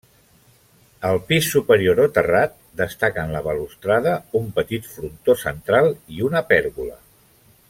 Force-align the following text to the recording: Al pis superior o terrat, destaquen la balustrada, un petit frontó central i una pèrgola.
Al 1.09 1.19
pis 1.27 1.49
superior 1.55 2.01
o 2.05 2.07
terrat, 2.15 2.57
destaquen 2.81 3.35
la 3.37 3.43
balustrada, 3.49 4.17
un 4.43 4.51
petit 4.59 4.91
frontó 4.97 5.41
central 5.47 5.95
i 6.19 6.29
una 6.31 6.47
pèrgola. 6.55 7.03